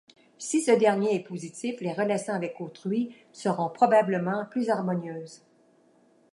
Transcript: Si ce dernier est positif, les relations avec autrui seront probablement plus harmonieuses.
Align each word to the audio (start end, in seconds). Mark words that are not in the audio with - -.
Si 0.39 0.63
ce 0.63 0.71
dernier 0.71 1.13
est 1.13 1.19
positif, 1.27 1.79
les 1.79 1.93
relations 1.93 2.33
avec 2.33 2.59
autrui 2.59 3.15
seront 3.31 3.69
probablement 3.69 4.47
plus 4.49 4.71
harmonieuses. 4.71 5.43